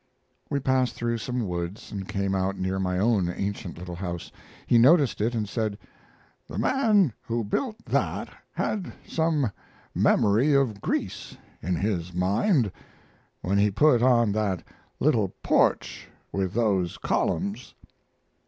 [0.49, 4.31] We passed through some woods and came out near my own ancient little house.
[4.65, 5.77] He noticed it and said:
[6.47, 9.51] "The man who built that had some
[9.93, 12.71] memory of Greece in his mind
[13.41, 14.63] when he put on that
[14.99, 17.75] little porch with those columns."